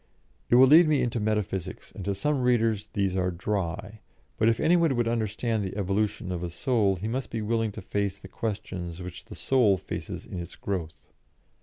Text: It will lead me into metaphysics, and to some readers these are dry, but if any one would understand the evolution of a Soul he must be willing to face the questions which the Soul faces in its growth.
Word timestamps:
It 0.49 0.55
will 0.55 0.65
lead 0.65 0.87
me 0.87 1.03
into 1.03 1.19
metaphysics, 1.19 1.91
and 1.91 2.03
to 2.05 2.15
some 2.15 2.41
readers 2.41 2.87
these 2.93 3.15
are 3.15 3.29
dry, 3.29 3.99
but 4.39 4.49
if 4.49 4.59
any 4.59 4.75
one 4.75 4.95
would 4.95 5.07
understand 5.07 5.63
the 5.63 5.77
evolution 5.77 6.31
of 6.31 6.41
a 6.41 6.49
Soul 6.49 6.95
he 6.95 7.07
must 7.07 7.29
be 7.29 7.43
willing 7.43 7.71
to 7.73 7.83
face 7.83 8.17
the 8.17 8.27
questions 8.27 8.99
which 8.99 9.25
the 9.25 9.35
Soul 9.35 9.77
faces 9.77 10.25
in 10.25 10.39
its 10.39 10.55
growth. 10.55 11.07